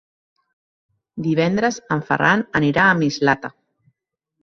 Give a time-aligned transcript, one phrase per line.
[1.27, 3.57] Divendres en Ferran anirà a Mislata.